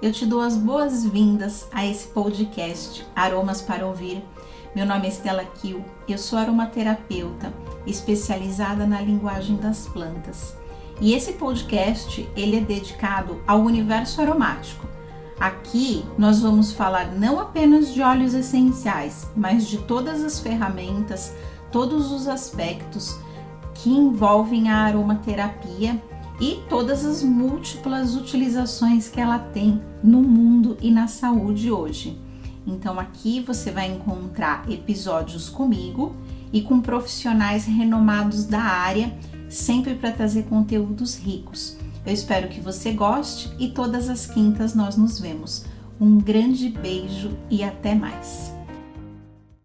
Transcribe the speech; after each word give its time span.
eu 0.00 0.12
te 0.12 0.24
dou 0.24 0.40
as 0.40 0.56
boas-vindas 0.56 1.66
a 1.72 1.84
esse 1.84 2.06
podcast 2.08 3.04
Aromas 3.16 3.60
para 3.60 3.84
Ouvir. 3.84 4.22
Meu 4.74 4.86
nome 4.86 5.06
é 5.06 5.08
Estela 5.08 5.44
Kiel, 5.44 5.84
eu 6.08 6.16
sou 6.16 6.38
aromaterapeuta 6.38 7.52
especializada 7.84 8.86
na 8.86 9.00
linguagem 9.00 9.56
das 9.56 9.88
plantas. 9.88 10.56
E 11.00 11.14
esse 11.14 11.32
podcast 11.32 12.28
ele 12.36 12.58
é 12.58 12.60
dedicado 12.60 13.42
ao 13.44 13.60
universo 13.60 14.20
aromático. 14.20 14.86
Aqui 15.40 16.04
nós 16.16 16.40
vamos 16.40 16.72
falar 16.72 17.12
não 17.12 17.40
apenas 17.40 17.92
de 17.92 18.00
óleos 18.00 18.34
essenciais, 18.34 19.28
mas 19.36 19.66
de 19.66 19.78
todas 19.78 20.22
as 20.22 20.38
ferramentas, 20.38 21.34
todos 21.72 22.12
os 22.12 22.28
aspectos 22.28 23.18
que 23.74 23.90
envolvem 23.90 24.68
a 24.70 24.76
aromaterapia 24.76 26.00
e 26.40 26.62
todas 26.68 27.04
as 27.04 27.22
múltiplas 27.22 28.14
utilizações 28.14 29.08
que 29.08 29.20
ela 29.20 29.38
tem 29.38 29.82
no 30.02 30.22
mundo 30.22 30.76
e 30.80 30.90
na 30.90 31.08
saúde 31.08 31.70
hoje. 31.70 32.18
Então 32.66 32.98
aqui 32.98 33.40
você 33.40 33.70
vai 33.70 33.90
encontrar 33.90 34.70
episódios 34.70 35.48
comigo 35.48 36.14
e 36.52 36.62
com 36.62 36.80
profissionais 36.80 37.64
renomados 37.64 38.44
da 38.44 38.60
área, 38.60 39.16
sempre 39.48 39.94
para 39.94 40.12
trazer 40.12 40.44
conteúdos 40.44 41.18
ricos. 41.18 41.76
Eu 42.06 42.12
espero 42.12 42.48
que 42.48 42.60
você 42.60 42.92
goste 42.92 43.50
e 43.58 43.68
todas 43.68 44.08
as 44.08 44.26
quintas 44.26 44.74
nós 44.74 44.96
nos 44.96 45.18
vemos. 45.18 45.64
Um 46.00 46.18
grande 46.18 46.68
beijo 46.68 47.36
e 47.50 47.64
até 47.64 47.94
mais. 47.94 48.57